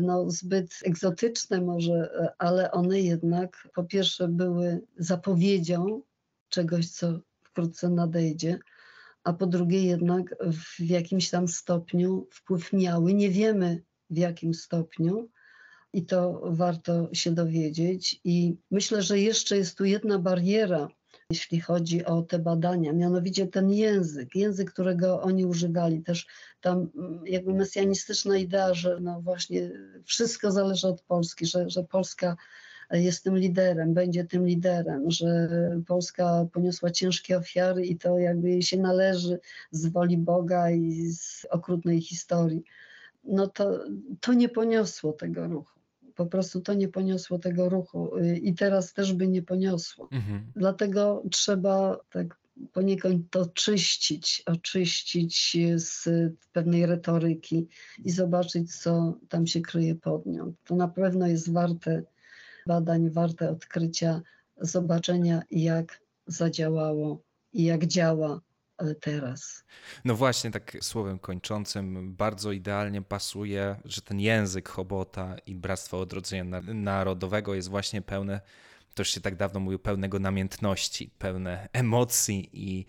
[0.00, 6.02] no, zbyt egzotyczne może, ale one jednak po pierwsze były zapowiedzią
[6.48, 8.58] czegoś, co wkrótce nadejdzie,
[9.24, 13.14] a po drugie jednak w jakimś tam stopniu wpływ miały.
[13.14, 15.28] Nie wiemy w jakim stopniu
[15.92, 18.20] i to warto się dowiedzieć.
[18.24, 20.88] I myślę, że jeszcze jest tu jedna bariera,
[21.30, 26.26] jeśli chodzi o te badania, mianowicie ten język, język, którego oni używali, też
[26.60, 29.70] tam mm, jakby mesjanistyczna idea, że no właśnie
[30.04, 32.36] wszystko zależy od Polski, że, że Polska
[32.90, 35.48] jest tym liderem, będzie tym liderem, że
[35.86, 39.38] Polska poniosła ciężkie ofiary i to jakby jej się należy
[39.70, 42.64] z woli Boga i z okrutnej historii.
[43.24, 43.84] No to,
[44.20, 45.73] to nie poniosło tego ruchu
[46.14, 50.08] po prostu to nie poniosło tego ruchu y, i teraz też by nie poniosło.
[50.12, 50.52] Mhm.
[50.56, 52.38] Dlatego trzeba tak
[52.72, 56.08] poniekąd to czyścić, oczyścić z
[56.52, 57.68] pewnej retoryki
[58.04, 60.54] i zobaczyć, co tam się kryje pod nią.
[60.64, 62.02] To na pewno jest warte
[62.66, 64.22] badań, warte odkrycia,
[64.60, 68.40] zobaczenia, jak zadziałało i jak działa
[69.00, 69.64] teraz.
[70.04, 76.60] No właśnie, tak słowem kończącym, bardzo idealnie pasuje, że ten język Chobota i Bractwa Odrodzenia
[76.74, 78.40] Narodowego jest właśnie pełne,
[78.94, 82.86] to już się tak dawno mówił, pełnego namiętności, pełne emocji i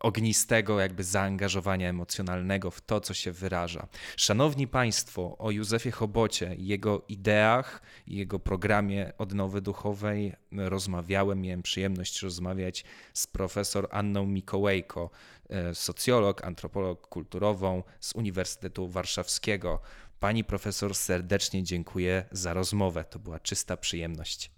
[0.00, 3.88] ognistego jakby zaangażowania emocjonalnego w to, co się wyraża.
[4.16, 12.22] Szanowni Państwo, o Józefie Chobocie, jego ideach i jego programie odnowy duchowej rozmawiałem, miałem przyjemność
[12.22, 12.84] rozmawiać
[13.14, 15.10] z profesor Anną Mikołajko,
[15.48, 19.80] e, socjolog, antropolog kulturową z Uniwersytetu Warszawskiego.
[20.20, 23.04] Pani profesor serdecznie dziękuję za rozmowę.
[23.04, 24.50] To była czysta przyjemność.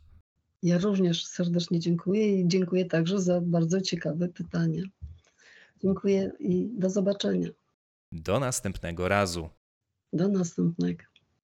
[0.62, 4.82] Ja również serdecznie dziękuję i dziękuję także za bardzo ciekawe pytania.
[5.84, 7.48] Dziękuję i do zobaczenia.
[8.12, 9.48] Do następnego razu.
[10.12, 11.04] Do następnego.